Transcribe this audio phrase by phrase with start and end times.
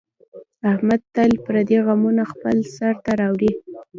[0.71, 3.51] احمد تل پردي غمونه خپل سر ته راوړي.